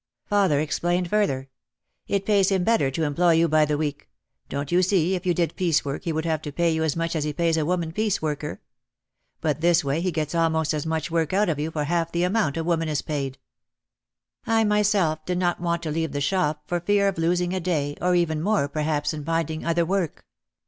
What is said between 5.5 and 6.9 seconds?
piece work he would have to pay you